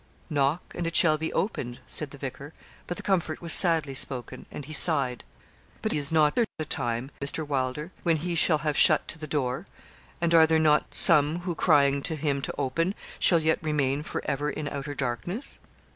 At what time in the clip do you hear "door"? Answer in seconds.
9.27-9.67